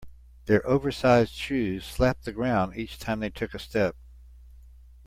[0.45, 3.95] Their oversized shoes slapped the ground each time they took a step.